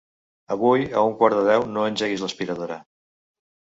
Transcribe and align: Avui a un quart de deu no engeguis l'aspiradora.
Avui 0.55 0.85
a 0.85 1.03
un 1.11 1.13
quart 1.21 1.37
de 1.39 1.43
deu 1.49 1.67
no 1.75 1.85
engeguis 1.93 2.25
l'aspiradora. 2.25 2.79